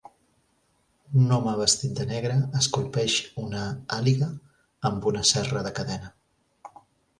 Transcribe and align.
Un 1.23 1.35
home 1.35 1.53
vestit 1.59 1.93
de 1.99 2.05
negre 2.13 2.39
esculpeix 2.61 3.19
una 3.43 3.61
àliga 4.01 4.33
amb 4.93 5.09
una 5.15 5.25
serra 5.35 5.65
de 5.71 5.77
cadena. 5.83 6.13